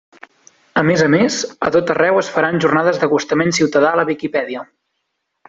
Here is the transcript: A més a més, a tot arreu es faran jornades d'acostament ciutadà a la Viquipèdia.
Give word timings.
A 0.81 0.83
més 0.85 1.03
a 1.07 1.09
més, 1.15 1.37
a 1.67 1.69
tot 1.75 1.93
arreu 1.95 2.17
es 2.21 2.31
faran 2.37 2.57
jornades 2.65 3.03
d'acostament 3.05 3.55
ciutadà 3.59 3.93
a 3.93 4.01
la 4.01 4.09
Viquipèdia. 4.11 4.67